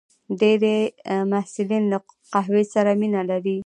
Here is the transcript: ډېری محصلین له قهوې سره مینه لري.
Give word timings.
ډېری 0.39 0.77
محصلین 1.31 1.83
له 1.91 1.97
قهوې 2.33 2.63
سره 2.73 2.91
مینه 3.01 3.21
لري. 3.29 3.57